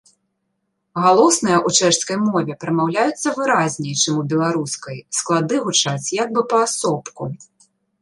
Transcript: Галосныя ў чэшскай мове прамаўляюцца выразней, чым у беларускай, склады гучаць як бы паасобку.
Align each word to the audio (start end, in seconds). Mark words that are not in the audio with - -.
Галосныя 1.03 1.57
ў 1.67 1.81
чэшскай 1.81 2.17
мове 2.31 2.57
прамаўляюцца 2.65 3.27
выразней, 3.37 3.95
чым 4.01 4.13
у 4.25 4.27
беларускай, 4.35 4.97
склады 5.21 5.55
гучаць 5.71 6.07
як 6.23 6.29
бы 6.37 6.41
паасобку. 6.53 7.23